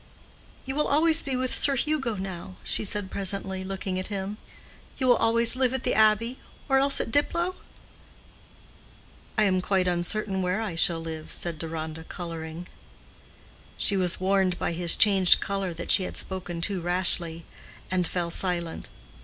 "You 0.65 0.73
will 0.73 0.87
always 0.87 1.21
be 1.21 1.35
with 1.35 1.53
Sir 1.53 1.75
Hugo 1.75 2.15
now!" 2.15 2.55
she 2.63 2.83
said 2.83 3.11
presently, 3.11 3.63
looking 3.63 3.99
at 3.99 4.07
him. 4.07 4.37
"You 4.97 5.05
will 5.07 5.15
always 5.15 5.55
live 5.55 5.75
at 5.75 5.83
the 5.83 5.93
Abbey—or 5.93 6.79
else 6.79 6.99
at 6.99 7.11
Diplow?" 7.11 7.53
"I 9.37 9.43
am 9.43 9.61
quite 9.61 9.87
uncertain 9.87 10.41
where 10.41 10.59
I 10.59 10.73
shall 10.73 10.99
live," 11.01 11.31
said 11.31 11.59
Deronda, 11.59 12.03
coloring. 12.03 12.67
She 13.77 13.95
was 13.95 14.19
warned 14.19 14.57
by 14.57 14.71
his 14.71 14.95
changed 14.95 15.39
color 15.39 15.71
that 15.71 15.91
she 15.91 16.01
had 16.01 16.17
spoken 16.17 16.61
too 16.61 16.81
rashly, 16.81 17.45
and 17.91 18.07
fell 18.07 18.31
silent. 18.31 18.89